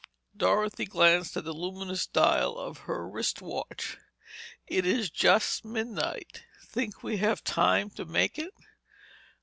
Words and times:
Dorothy 0.35 0.85
glanced 0.85 1.37
at 1.37 1.43
the 1.43 1.53
luminous 1.53 2.07
dial 2.07 2.57
of 2.57 2.79
her 2.89 3.07
wrist 3.07 3.39
watch. 3.39 3.99
"It 4.65 4.83
is 4.83 5.11
just 5.11 5.63
midnight. 5.63 6.43
Think 6.65 7.03
we 7.03 7.17
have 7.17 7.43
time 7.43 7.91
to 7.91 8.05
make 8.05 8.39
it?" 8.39 8.55